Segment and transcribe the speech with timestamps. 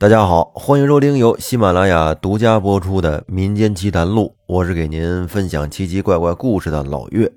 [0.00, 7.30] 大家好，欢迎收听由喜马拉雅独家播出的《民间奇谈录》，我是给您分享奇奇怪怪故事的老岳。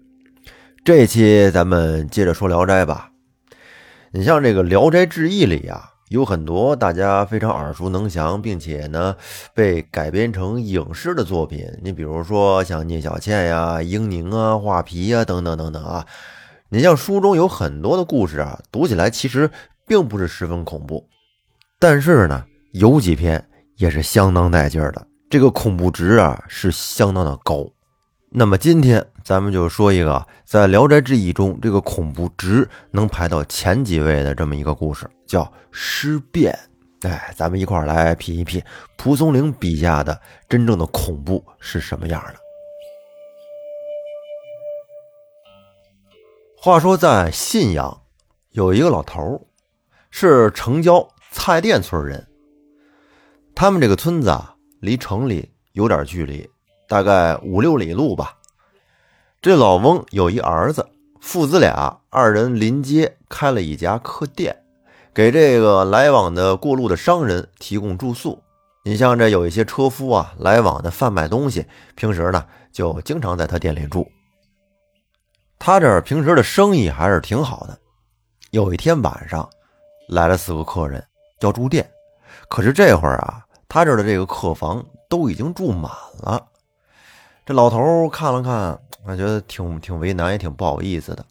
[0.85, 3.09] 这期咱们接着说《聊斋》吧。
[4.13, 9.13] 你像这个《聊斋志异》里啊，有很多大家非常耳熟能详，并且呢
[9.53, 11.67] 被改编成影视的作品。
[11.83, 16.05] 你比如说像聂小倩呀、英宁啊、画皮呀等等等等啊。
[16.69, 19.51] 你像书中有很多的故事啊，读起来其实
[19.85, 21.05] 并不是十分恐怖，
[21.77, 22.45] 但是呢。
[22.73, 27.69] 有几篇也是相当带劲儿的，这个恐怖值啊是相当的高。
[28.31, 36.57] 那么今天咱们就说一个在《聊斋志异》中这个恐怖值能排到前几位的这么一个故事，叫尸变。
[37.01, 38.59] 哎，咱们一块儿来品一品
[38.97, 42.35] 蒲松龄笔下的真正的恐怖是什么样的。
[46.57, 48.01] 话说在信阳
[48.49, 49.41] 有一个老头儿，
[50.09, 52.27] 是城郊蔡店村人。
[53.55, 56.49] 他们这个村子啊，离城里有点距离，
[56.87, 58.37] 大概五六里路吧。
[59.41, 60.85] 这老翁有一儿子，
[61.21, 64.55] 父子俩二人临街开了一家客店，
[65.13, 68.41] 给这个来往的过路的商人提供住宿。
[68.83, 71.65] 你像这有一些车夫啊，来往的贩卖东西，
[71.95, 74.11] 平时呢就经常在他店里住。
[75.59, 77.79] 他这平时的生意还是挺好的。
[78.51, 79.49] 有一天晚上，
[80.09, 81.01] 来了四个客人
[81.39, 81.89] 要住店。
[82.47, 86.45] 可是这会儿啊，他这儿的这个客房都已经住满了。
[87.45, 91.25] 这老头看了看，他觉得挺挺为难，也挺不好意思的。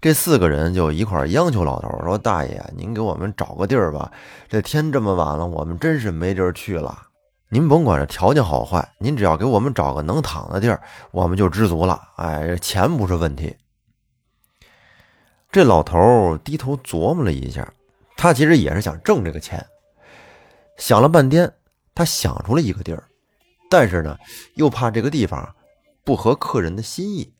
[0.00, 4.12] 这四个人就一块央求老头说：“大爷，您给我们找个地儿吧。
[4.48, 7.06] 这天这么晚了，我们真是没地儿去了。
[7.48, 10.80] 您甭管这条件好坏，您只要给我们找个能躺的地儿，
[11.12, 12.00] 我们就知足了。
[12.16, 13.56] 哎，钱不是问题。”
[15.50, 17.66] 这老头低头琢磨了一下，
[18.16, 19.64] 他其实也是想挣这个钱。
[20.76, 21.52] 想了半天，
[21.94, 23.02] 他想出了一个地儿，
[23.70, 24.16] 但是呢，
[24.54, 25.54] 又怕这个地方
[26.04, 27.32] 不合客人的心意，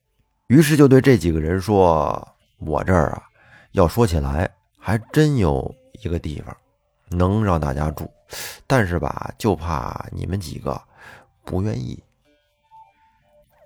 [0.46, 2.26] 于是就对这几个人说
[2.58, 3.22] ：“我这儿啊，
[3.72, 6.56] 要说起来还真有一个地方
[7.10, 8.10] 能让大家住，
[8.66, 10.80] 但是吧，就怕你们几个
[11.44, 12.02] 不愿意。”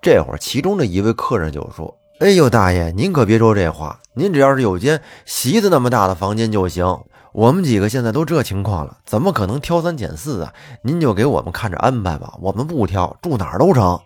[0.01, 6.85] 这会儿，其中的一位客人就说：“哎呦，大爷，您可别说这话，您只要是有间席子那么大的房间就行。”
[7.33, 10.53] 我们几个现在都这情况了，怎么可能挑三拣四啊？
[10.83, 13.97] 您就给我们看着安排吧，我们不挑，住哪儿都成。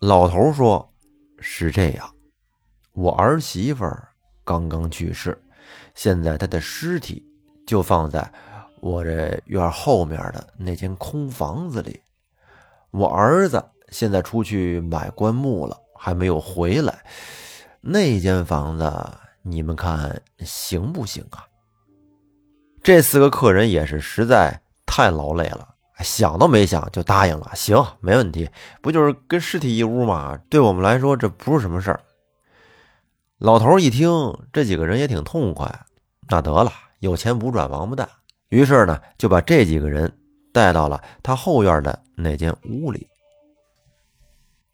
[0.00, 0.92] 老头说
[1.40, 2.10] ：“是这样，
[2.92, 3.90] 我儿媳妇
[4.44, 5.42] 刚刚去世，
[5.94, 7.24] 现在她的尸体
[7.66, 8.30] 就放在
[8.80, 11.98] 我这院后面的那间空房子里。
[12.90, 17.02] 我儿子现在出去买棺木了，还没有回来。
[17.80, 18.92] 那间房子
[19.40, 21.42] 你们看行不行啊？”
[22.86, 25.74] 这四个客人也是实在太劳累了，
[26.04, 27.50] 想都没想就答应了。
[27.56, 28.48] 行，没问题，
[28.80, 30.38] 不就是跟尸体一屋吗？
[30.48, 32.00] 对我们来说这不是什么事儿。
[33.38, 34.08] 老头一听，
[34.52, 35.80] 这几个人也挺痛快，
[36.28, 36.70] 那得了，
[37.00, 38.08] 有钱不赚王八蛋。
[38.50, 40.16] 于是呢，就把这几个人
[40.52, 43.08] 带到了他后院的那间屋里。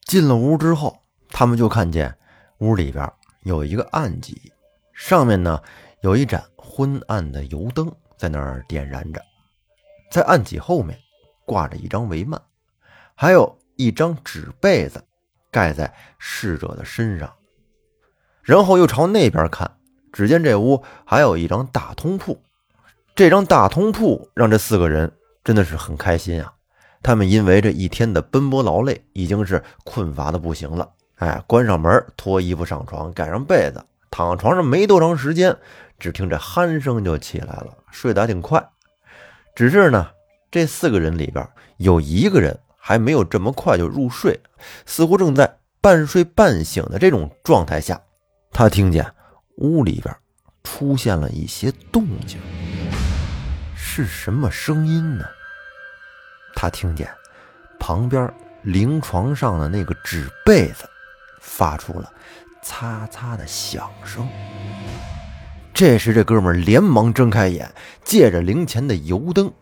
[0.05, 0.95] 进了屋之后，
[1.31, 2.15] 他们就看见
[2.59, 3.11] 屋里边
[3.45, 4.53] 有一个案几，
[4.93, 5.59] 上面呢
[6.03, 7.91] 有一盏昏暗的油灯。
[8.19, 9.21] 在那儿点燃着，
[10.09, 10.97] 在案几后面
[11.45, 12.39] 挂着一张帷幔，
[13.17, 15.03] 还有一张纸被子
[15.51, 17.33] 盖在逝者的身上。
[18.43, 19.69] 然后又朝那边看，
[20.13, 22.41] 只见这屋还有一张大通铺。
[23.17, 25.11] 这张大通铺让这四个人
[25.43, 26.55] 真的是很开心啊！
[27.03, 30.89] 他们因为这一天的奔波劳累，已经是困乏的不行了。
[31.17, 35.59] 哎，关上门，脱衣服上床，盖上被子，躺床上没多长时间。
[36.03, 38.61] 只听这鼾声就起来了，睡得还挺快。
[39.55, 40.11] 只是呢，
[40.51, 44.41] 这四个人里边有一个人还没有这么快就入睡，
[44.85, 48.03] 似乎正在半睡半醒的这种状态下，
[48.51, 49.15] 他听见
[49.59, 50.13] 屋里边
[50.65, 52.41] 出现了一些动静。
[53.77, 55.25] 是什么声音呢？
[56.57, 57.09] 他听见
[57.79, 60.85] 旁边灵床上的那个纸被子
[61.41, 62.13] 发出了
[62.61, 64.29] 擦擦的响声。
[65.85, 67.69] 这时，这哥们连忙睁开眼，
[68.05, 69.53] 借着灵前的油灯，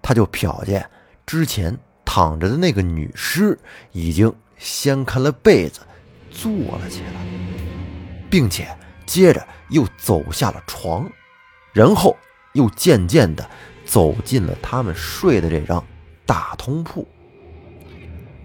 [0.00, 0.88] 他就瞟见
[1.26, 3.58] 之前躺着的那个女尸
[3.92, 5.80] 已经掀开了被子，
[6.30, 7.20] 坐了起来，
[8.30, 8.66] 并且
[9.04, 11.06] 接着又走下了床，
[11.74, 12.16] 然后
[12.54, 13.46] 又渐渐地
[13.84, 15.84] 走进了他们睡的这张
[16.24, 17.06] 大通铺。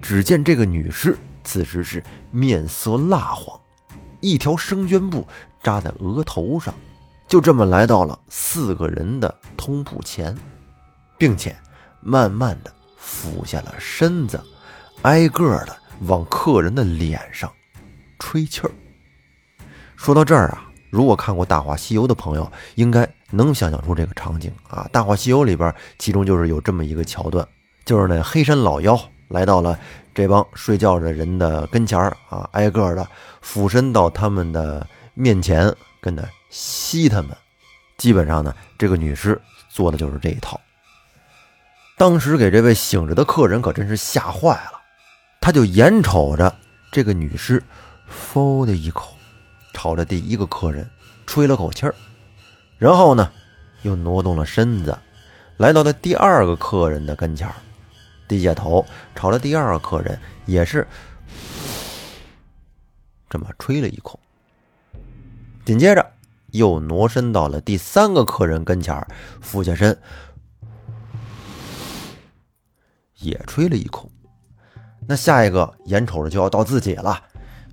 [0.02, 3.58] 只见这个女尸此时是面色蜡黄，
[4.20, 5.26] 一条生绢布
[5.64, 6.74] 扎在额头上。
[7.32, 10.38] 就这么来到了四个人的通铺前，
[11.18, 11.56] 并且
[12.02, 14.38] 慢慢的俯下了身子，
[15.04, 15.74] 挨个的
[16.08, 17.50] 往客人的脸上
[18.20, 18.72] 吹气儿。
[19.96, 27.48] 说到这儿啊，如果看过《大话西游》的朋友，应该能想象出这个场景啊，《大话西游》里边，其中就是有这么一个桥段，
[27.86, 29.00] 就是那黑山老妖
[29.30, 29.80] 来到了
[30.14, 33.08] 这帮睡觉的人的跟前儿啊，挨个的
[33.40, 37.30] 俯身到他们的面前，跟那吸他们。
[37.98, 39.40] 基本上呢，这个女尸
[39.70, 40.60] 做的就是这一套。
[41.98, 44.82] 当时给这位醒着的客人可真是吓坏了，
[45.40, 46.54] 他就眼瞅着
[46.92, 47.62] 这个女尸，
[48.34, 49.16] 嗖的一口，
[49.72, 50.90] 朝着第一个客人
[51.28, 51.94] 吹了口气儿，
[52.80, 53.32] 然后呢，
[53.84, 54.98] 又挪动了身子，
[55.58, 57.54] 来到了第二个客人的跟前儿，
[58.28, 58.84] 低下头
[59.14, 60.88] 朝着第二个客人也是
[63.30, 64.20] 这么吹了一口，
[65.66, 66.06] 紧接着。
[66.52, 69.08] 又挪身到了第三个客人跟前，
[69.40, 69.98] 俯下身，
[73.20, 74.12] 也吹了一口。
[75.08, 77.24] 那下一个眼瞅着就要到自己了，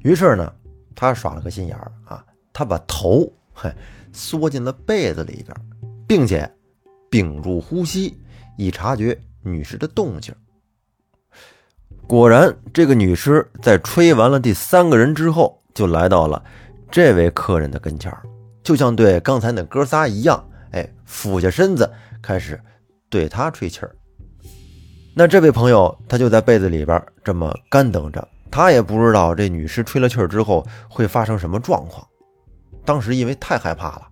[0.04, 0.52] 于是呢，
[0.94, 3.68] 他耍了个心眼儿啊，他把头嘿
[4.12, 5.52] 缩进了被子里边，
[6.06, 6.48] 并且
[7.10, 8.16] 屏住呼吸，
[8.56, 10.32] 以察觉女尸的动静。
[12.06, 16.44] 果然，这个女尸在吹完了第三个人之后，就来到了
[16.90, 18.22] 这位客人的跟前儿。
[18.62, 21.90] 就像对刚才那哥仨一样，哎，俯下身子
[22.20, 22.60] 开始
[23.08, 23.94] 对他吹气儿。
[25.14, 32.06] 那这位朋友他就在被子里边这么干等着，他也不知道这女尸吹了气儿之后会发生什么状况。
[32.84, 34.08] 当时因为太害怕了，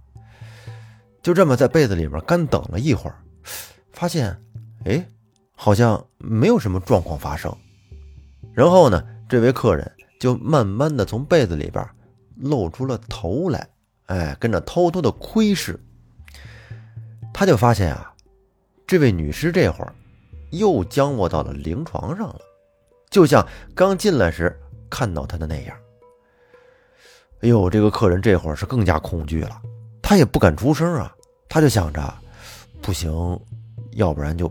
[1.22, 3.16] 就这么在被子里边干等了一会儿，
[3.92, 4.36] 发现
[4.84, 5.06] 哎，
[5.54, 7.54] 好像没有什么状况发生。
[8.54, 11.86] 然后呢，这位客人就慢慢的从被子里边
[12.36, 13.68] 露出了头来。
[14.06, 15.76] 哎，跟着偷偷的窥视，
[17.34, 18.14] 他就发现啊，
[18.86, 19.92] 这位女尸这会儿
[20.50, 22.40] 又僵卧到了灵床上了，
[23.10, 23.44] 就像
[23.74, 24.56] 刚进来时
[24.88, 25.76] 看到她的那样。
[27.40, 29.60] 哎呦，这个客人这会儿是更加恐惧了，
[30.00, 31.12] 他也不敢出声啊，
[31.48, 32.14] 他就想着，
[32.80, 33.12] 不行，
[33.94, 34.48] 要不然就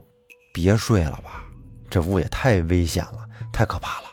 [0.53, 1.45] 别睡了吧，
[1.89, 4.07] 这屋也太危险了，太可怕了。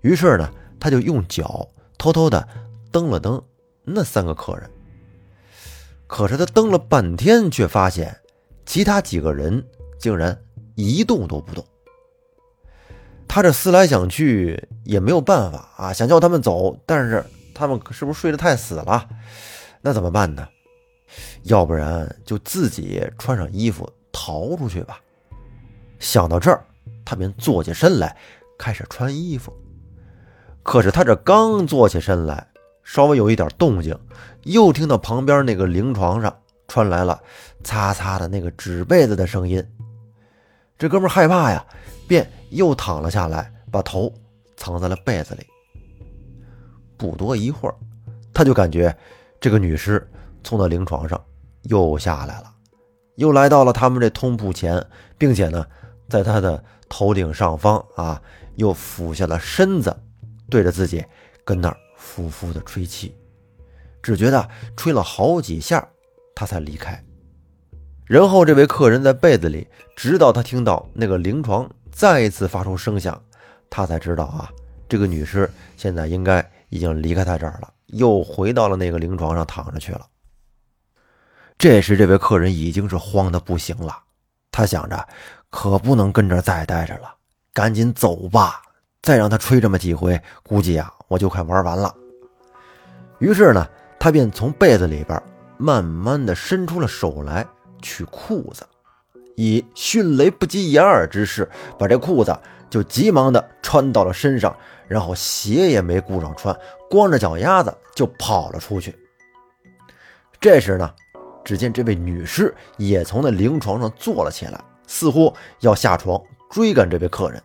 [0.00, 0.50] 于是呢，
[0.80, 1.68] 他就用脚
[1.98, 2.48] 偷偷的
[2.90, 3.42] 蹬了蹬。
[3.84, 4.68] 那三个客人，
[6.06, 8.16] 可是他蹬了半天，却发现
[8.64, 9.64] 其他几个人
[9.98, 10.36] 竟然
[10.74, 11.64] 一动都不动。
[13.28, 17.24] 他这思来想去也没有办法啊，想叫他们走，但是
[17.54, 19.08] 他们是不是睡得太死了？
[19.80, 20.48] 那怎么办呢？
[21.44, 25.00] 要不然就自己穿上衣服逃出去吧。
[26.00, 26.64] 想到这儿，
[27.04, 28.16] 他便坐起身来
[28.58, 29.52] 开始穿衣服。
[30.64, 32.48] 可是他这刚坐起身来，
[32.86, 33.98] 稍微有一点动静，
[34.44, 36.34] 又听到旁边那个灵床上
[36.68, 37.20] 传来了
[37.64, 39.62] 擦擦的那个纸被子的声音。
[40.78, 41.66] 这哥们害怕呀，
[42.06, 44.14] 便又躺了下来，把头
[44.56, 45.44] 藏在了被子里。
[46.96, 47.74] 不多一会儿，
[48.32, 48.96] 他就感觉
[49.40, 50.08] 这个女尸
[50.44, 51.20] 从那灵床上
[51.62, 52.54] 又下来了，
[53.16, 54.80] 又来到了他们这通铺前，
[55.18, 55.66] 并且呢，
[56.08, 58.22] 在他的头顶上方啊，
[58.54, 59.94] 又俯下了身子，
[60.48, 61.04] 对着自己
[61.44, 61.76] 跟那儿。
[62.14, 63.14] 呼呼的吹气，
[64.02, 65.86] 只觉得吹了好几下，
[66.34, 67.02] 他才离开。
[68.04, 73.20] 然后这位客人在被子里，直到他听到那个灵床再一次发出声响，
[73.68, 74.48] 他才知道啊，
[74.88, 80.06] 这个女尸现在应该已经离开他这儿了，又回到了那个灵床上躺着去了。
[81.58, 83.98] 这时，这位客人已经是慌得不行了，
[84.52, 85.08] 他想着，
[85.50, 87.14] 可不能跟这儿再待着了，
[87.52, 88.62] 赶紧走吧。
[89.02, 91.94] 再让他吹这么几回，估计啊，我就快玩完了。
[93.18, 93.66] 于是呢，
[93.98, 95.22] 他便从被子里边
[95.56, 97.46] 慢慢的伸出了手来
[97.80, 98.66] 取裤子，
[99.36, 101.48] 以迅雷不及掩耳之势
[101.78, 102.36] 把这裤子
[102.68, 104.54] 就急忙的穿到了身上，
[104.86, 106.54] 然后鞋也没顾上穿，
[106.90, 108.94] 光着脚丫子就跑了出去。
[110.38, 110.92] 这时呢，
[111.42, 116.20] 只见这位女士也从那灵床上坐了起来，似乎要下床
[116.50, 117.42] 追赶这位客人。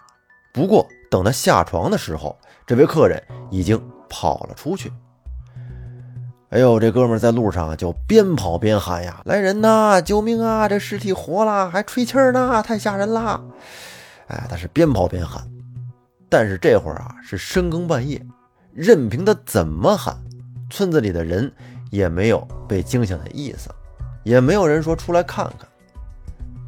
[0.53, 2.37] 不过，等她下床的时候，
[2.71, 4.89] 这位客人已经跑了出去。
[6.51, 10.69] 哎呦，这哥们在路上就边跑边喊呀：“来人呐，救命啊！
[10.69, 13.43] 这尸体活了，还吹气儿呢，太吓人了！”
[14.27, 15.45] 哎，他是边跑边喊。
[16.29, 18.25] 但是这会儿啊，是深更半夜，
[18.73, 20.15] 任凭他怎么喊，
[20.69, 21.51] 村子里的人
[21.89, 23.69] 也没有被惊醒的意思，
[24.23, 25.67] 也没有人说出来看看。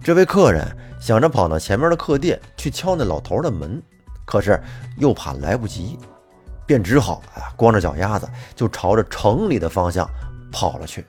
[0.04, 0.68] 这位客人
[1.00, 3.82] 想着跑到前面的客店去敲那老头的门。
[4.26, 4.62] 可是
[4.98, 5.98] 又怕来不及，
[6.66, 10.10] 便只好啊，光着脚丫子就朝着城里的方向
[10.52, 11.06] 跑了去。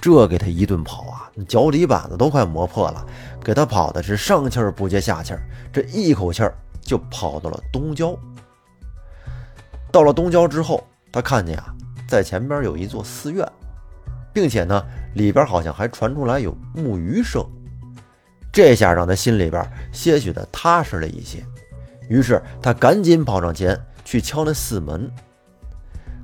[0.00, 3.04] 这给他一顿跑啊，脚底板子都快磨破了，
[3.42, 5.40] 给他跑的是上气儿不接下气儿，
[5.72, 8.16] 这一口气儿就跑到了东郊。
[9.90, 11.74] 到了东郊之后，他看见啊，
[12.06, 13.44] 在前边有一座寺院，
[14.32, 14.84] 并且呢，
[15.14, 17.44] 里边好像还传出来有木鱼声。
[18.52, 21.44] 这下让他心里边些许的踏实了一些，
[22.08, 25.10] 于是他赶紧跑上前去敲那寺门。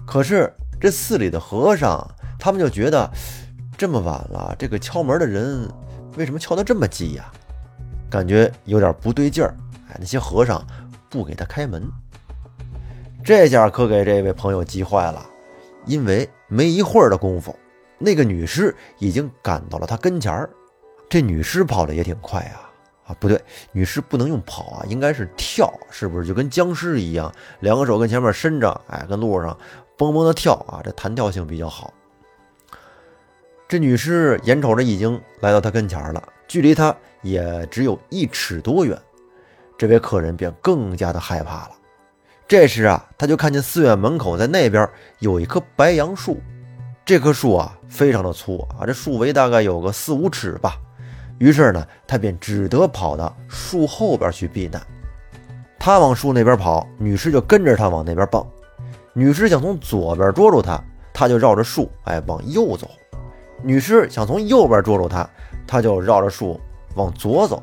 [0.07, 2.07] 可是这寺里的和尚
[2.39, 3.11] 他们就觉得，
[3.77, 5.69] 这么晚了，这个敲门的人
[6.17, 7.31] 为什么敲得这么急呀？
[8.11, 9.57] 感觉有点不对劲儿。
[9.89, 10.65] 哎，那些和尚
[11.09, 11.91] 不给他开门。
[13.25, 15.25] 这下可给这位朋友急坏了，
[15.87, 17.57] 因为没一会儿的功夫，
[17.99, 20.51] 那个女尸已经赶到了他跟前儿。
[21.09, 22.64] 这女尸跑的也挺快啊！
[23.07, 23.41] 啊，不对，
[23.73, 29.57] 女尸不能用跑啊，应该是跳，是不是就跟僵尸一样，两个手跟前面伸着，哎，跟路上
[29.97, 31.93] 蹦蹦的跳啊，这弹跳性比较好。
[33.69, 38.97] 这女尸眼瞅着已经来到他跟前了，距离他也只有一尺多远，
[39.77, 41.71] 这位客人便更加的害怕了。
[42.47, 46.41] 这时啊，他就看见寺院门口在那边有一棵白杨树，
[47.05, 50.79] 这棵树啊非常的粗啊，这树围大概有个四五尺吧。
[51.39, 54.81] 于是呢，他便只得跑到树后边去避难。
[55.79, 58.45] 他往树那边跑，女尸就跟着他往那边蹦。
[59.13, 62.87] 女尸想从左边捉住他，他就绕着树哎往右走；
[63.63, 65.29] 女尸想从右边捉住他，
[65.67, 66.61] 他就绕着树
[66.95, 67.63] 往左走。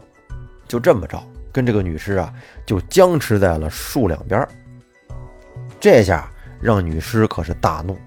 [0.67, 2.31] 就这么着，跟这个女尸啊
[2.65, 4.47] 就僵持在了树两边。
[5.79, 6.29] 这下
[6.61, 7.97] 让女尸可是大怒，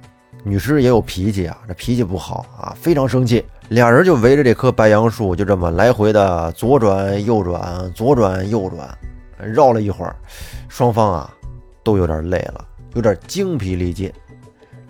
[0.45, 3.45] 女尸也有脾气啊，这脾气不好啊，非常生气。
[3.71, 8.97] 俩人就围着这棵白杨树，就这么来回的左转右转，左转右转，
[9.39, 10.15] 绕了一会儿，
[10.69, 11.35] 双方啊
[11.83, 14.13] 都有点累了，有点精疲力尽。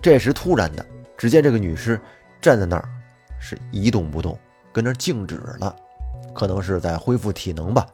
[0.01, 0.85] 这时突然的，
[1.17, 1.99] 只见这个女尸
[2.41, 2.87] 站在那儿，
[3.39, 4.37] 是一动不动，
[4.73, 5.75] 跟那静止了，
[6.33, 7.87] 可能是在恢复体能吧。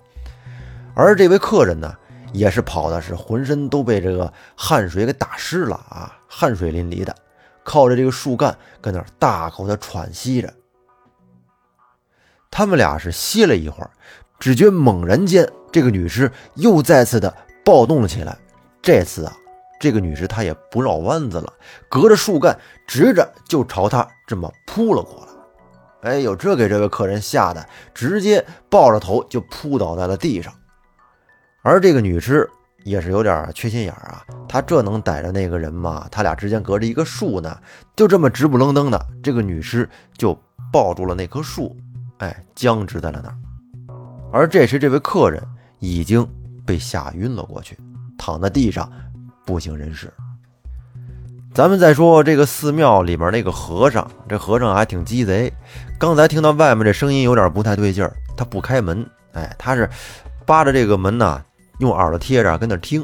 [0.94, 1.96] 而这位客人呢？
[2.34, 7.14] 也是跑的是浑身都被这个汗水给打湿了啊，汗水淋漓的，
[7.62, 10.50] 靠着这个树干跟那儿大口的喘息着。
[12.52, 13.90] 他们俩是歇了一会儿，
[14.38, 18.38] 只觉猛然间这个女尸又再次的暴动了起来。
[18.82, 19.34] 这次啊，
[19.80, 21.52] 这个女尸她也不绕弯子了，
[21.88, 26.12] 隔着树干直着就朝他这么扑了过来。
[26.12, 30.52] 哎呦，这给这位客人吓得直接抱着头就扑倒在了地上。
[31.62, 32.50] 而这个女尸
[32.84, 36.08] 也是有点缺心眼啊，她这能逮着那个人吗？
[36.12, 37.56] 他俩之间隔着一个树呢，
[37.96, 40.36] 就这么直不愣登的，这个女尸就
[40.74, 41.78] 抱住了那棵树，
[42.22, 43.36] 哎，僵直在了那儿。
[44.32, 45.44] 而这时，这位客人
[45.80, 46.26] 已经
[46.66, 47.76] 被吓晕了过去，
[48.16, 48.90] 躺在地上
[49.44, 50.14] 不省人事。
[51.52, 55.52] 咱们再说这个寺庙里面那个和尚，这和尚还挺鸡贼，
[56.00, 59.90] 刚才听到外面这声音有点不太对劲儿，他不开门，哎，他是
[60.46, 61.44] 扒着这个门呢。
[61.80, 63.04] 用耳朵贴着跟那听，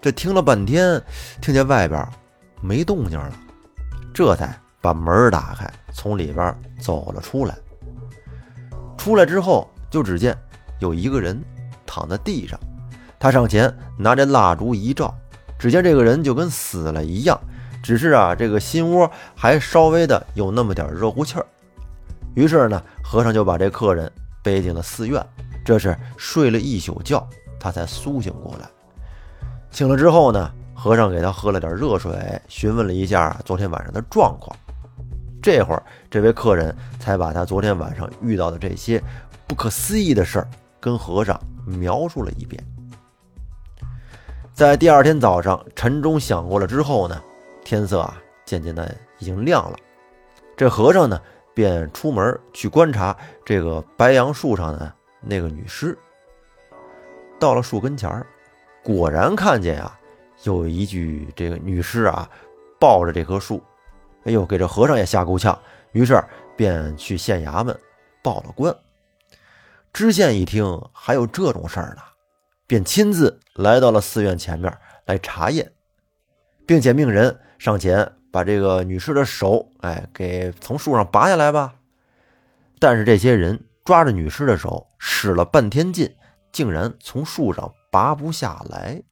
[0.00, 0.98] 这听了半天，
[1.42, 2.08] 听见外边
[2.62, 3.32] 没动静了，
[4.14, 7.54] 这才把门打开，从里边走了出来。
[9.04, 10.34] 出来之后，就只见
[10.78, 11.38] 有一个人
[11.84, 12.58] 躺在地上，
[13.18, 15.14] 他上前拿着蜡烛一照，
[15.58, 17.38] 只见这个人就跟死了一样，
[17.82, 21.44] 只是啊，这个心窝还稍微的有那么点热乎气儿。
[22.34, 24.10] 于是呢，和尚就把这客人
[24.42, 25.22] 背进了寺院，
[25.62, 27.28] 这是睡了一宿觉。
[27.60, 28.66] 他才苏醒过来，
[29.70, 34.56] 醒了之后呢，和尚给他喝了点热水，询问了一下昨天晚上的状况。
[35.44, 38.98] 这会儿，这位客人才把他昨天晚上遇到的这些
[39.46, 40.48] 不可思议的事儿
[40.80, 42.64] 跟和尚描述了一遍。
[44.54, 47.22] 在第二天早上，晨钟响过了之后呢，
[47.62, 49.76] 天色啊渐渐的已经亮了。
[50.56, 51.20] 这和尚呢，
[51.52, 55.94] 便出门去观察这个白杨树上的那个女尸。
[57.38, 58.26] 到了树跟前儿，
[58.82, 59.94] 果然看见啊，
[60.44, 62.26] 有一具这个女尸啊，
[62.80, 63.62] 抱着这棵树。
[64.24, 65.58] 哎呦，给这和尚也吓够呛，
[65.92, 66.22] 于是
[66.56, 67.78] 便去县衙门
[68.22, 68.74] 报了官。
[69.92, 72.02] 知县一听还有这种事儿呢，
[72.66, 74.76] 便亲自来到了寺院前面
[75.06, 75.72] 来查验，
[76.66, 81.74] 并且命人上前把这个女尸的手，哎，给从树上拔下来吧。
[82.78, 86.14] 但是这些人抓着女尸的手使了半天劲。
[86.54, 89.02] 竟然从树上拔不下来。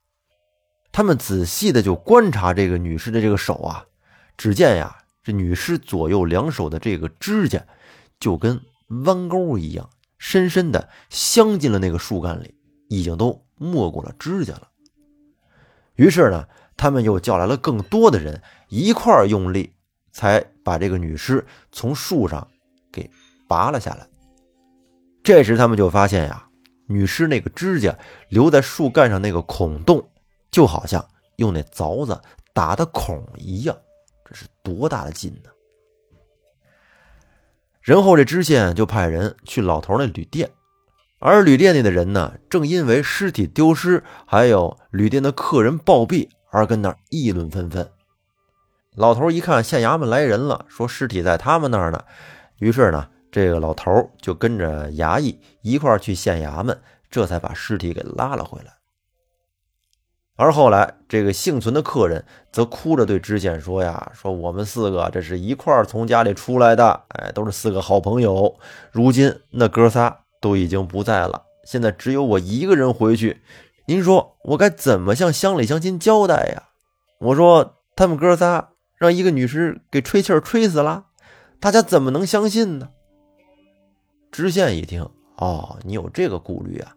[0.92, 3.84] 他们仔细的就观察这个女尸的这个手啊，
[4.36, 7.64] 只见呀，这女尸左右两手的这个指甲
[8.18, 8.60] 就跟
[9.04, 9.88] 弯钩一样，
[10.18, 12.54] 深深的镶进了那个树干里，
[12.88, 14.68] 已经都没过了指甲了。
[15.94, 19.72] 于是呢，他们又叫来了更多的人，一块儿用力
[20.10, 22.48] 才把这个女尸从树上
[22.90, 23.08] 给
[23.46, 24.06] 拔了下来。
[25.22, 26.48] 这时他们就发现呀，
[26.86, 27.96] 女尸那个指甲
[28.28, 30.10] 留在树干上那个孔洞，
[30.50, 32.20] 就好像用那凿子
[32.52, 33.76] 打的孔一样，
[34.32, 35.50] 是多大的劲呢？
[37.80, 40.50] 然后这知县就派人去老头那旅店，
[41.18, 47.90] 而旅店里的人呢，正因为尸体丢失，还有旅店的客人暴毙而跟那儿议论纷纷。
[48.94, 52.04] 老头一看县衙门来人了，说尸体在他们那儿呢，
[52.58, 53.08] 于是呢。
[53.34, 56.78] 这个老头就跟着衙役一块去县衙门，
[57.10, 58.74] 这才把尸体给拉了回来。
[60.34, 68.58] 而后来，这个幸存的客人则哭着对知县说：“呀，说我们四个这是一块从家里出来的，哎，都是四个好朋友。
[68.90, 73.42] 如今那哥仨都已经不在了，现在只有我一个人回去。
[73.86, 76.70] 您说我该怎么向乡里乡亲交代呀？
[77.18, 81.04] 我说他们哥仨让一个女尸给吹气儿吹死了，
[81.60, 82.88] 大家怎么能相信呢？”
[84.32, 86.96] 知县一听，哦，你有这个顾虑啊？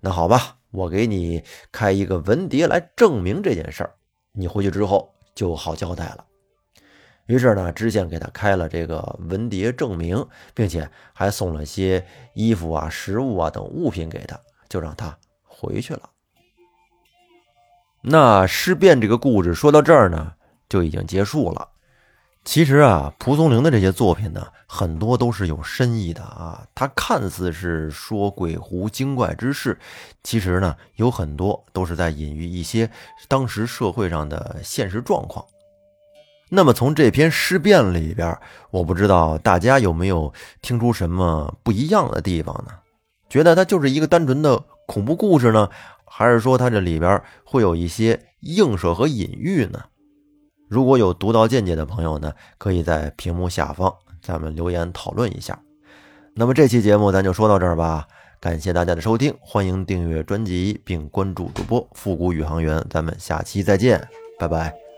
[0.00, 3.94] 那好吧，我给你开一个文牒来证明这件事儿，
[4.32, 6.24] 你回去之后就好交代了。
[7.26, 14.38] 于是呢，知县给他开了这个文牒证明，并且还送了些衣服啊、食物啊等物品给他，
[14.68, 16.10] 就让他回去了。
[18.02, 20.32] 那尸变这个故事说到这儿呢，
[20.68, 21.68] 就已经结束了。
[22.44, 26.66] 其实啊，蒲松龄的这些作品呢，很多都是有深意的啊。
[26.74, 29.78] 他看似是说鬼狐精怪之事，
[30.24, 32.90] 其实呢，有很多都是在隐喻一些
[33.28, 35.44] 当时社会上的现实状况。
[36.50, 38.36] 那么从这篇诗变里边，
[38.70, 42.72] 我不知道大家有没有听出什么不一样的地方呢？
[43.30, 45.70] 觉得它就是一个单纯的恐怖故事呢，
[46.04, 49.84] 还是说它这里边会有一些映射和隐喻呢？
[50.72, 55.60] 如果有独到见解的朋友呢，可以在屏幕下方咱们留言讨论一下。
[56.32, 58.08] 那么这期节目咱就说到这儿吧，
[58.40, 64.02] 感谢大家的收听，欢迎订阅专辑并关注主播复古宇航员，咱们下期再见，
[64.38, 64.91] 拜拜。